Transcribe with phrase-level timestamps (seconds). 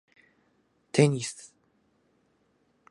[0.91, 1.53] テニス